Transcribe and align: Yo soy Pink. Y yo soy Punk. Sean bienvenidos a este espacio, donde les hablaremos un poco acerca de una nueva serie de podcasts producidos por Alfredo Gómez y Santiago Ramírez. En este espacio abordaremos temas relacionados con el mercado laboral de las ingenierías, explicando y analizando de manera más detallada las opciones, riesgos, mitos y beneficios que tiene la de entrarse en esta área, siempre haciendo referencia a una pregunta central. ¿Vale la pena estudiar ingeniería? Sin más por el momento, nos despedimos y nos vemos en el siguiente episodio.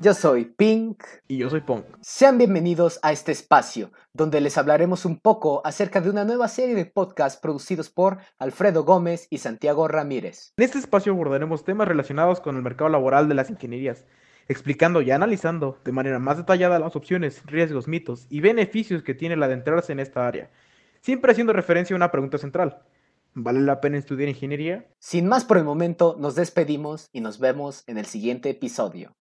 Yo 0.00 0.14
soy 0.14 0.44
Pink. 0.44 1.02
Y 1.26 1.38
yo 1.38 1.50
soy 1.50 1.60
Punk. 1.60 1.84
Sean 2.02 2.38
bienvenidos 2.38 3.00
a 3.02 3.10
este 3.10 3.32
espacio, 3.32 3.90
donde 4.12 4.40
les 4.40 4.56
hablaremos 4.56 5.04
un 5.04 5.18
poco 5.18 5.60
acerca 5.66 6.00
de 6.00 6.08
una 6.08 6.24
nueva 6.24 6.46
serie 6.46 6.76
de 6.76 6.86
podcasts 6.86 7.40
producidos 7.40 7.90
por 7.90 8.18
Alfredo 8.38 8.84
Gómez 8.84 9.26
y 9.28 9.38
Santiago 9.38 9.88
Ramírez. 9.88 10.52
En 10.56 10.64
este 10.64 10.78
espacio 10.78 11.12
abordaremos 11.12 11.64
temas 11.64 11.88
relacionados 11.88 12.40
con 12.40 12.54
el 12.54 12.62
mercado 12.62 12.90
laboral 12.90 13.28
de 13.28 13.34
las 13.34 13.50
ingenierías, 13.50 14.06
explicando 14.46 15.02
y 15.02 15.10
analizando 15.10 15.80
de 15.84 15.90
manera 15.90 16.20
más 16.20 16.36
detallada 16.36 16.78
las 16.78 16.94
opciones, 16.94 17.42
riesgos, 17.46 17.88
mitos 17.88 18.28
y 18.30 18.38
beneficios 18.38 19.02
que 19.02 19.14
tiene 19.14 19.34
la 19.34 19.48
de 19.48 19.54
entrarse 19.54 19.90
en 19.90 19.98
esta 19.98 20.28
área, 20.28 20.48
siempre 21.00 21.32
haciendo 21.32 21.52
referencia 21.52 21.94
a 21.94 21.98
una 21.98 22.12
pregunta 22.12 22.38
central. 22.38 22.84
¿Vale 23.34 23.62
la 23.62 23.80
pena 23.80 23.98
estudiar 23.98 24.28
ingeniería? 24.28 24.86
Sin 25.00 25.26
más 25.26 25.44
por 25.44 25.58
el 25.58 25.64
momento, 25.64 26.14
nos 26.20 26.36
despedimos 26.36 27.08
y 27.12 27.20
nos 27.20 27.40
vemos 27.40 27.82
en 27.88 27.98
el 27.98 28.06
siguiente 28.06 28.48
episodio. 28.50 29.17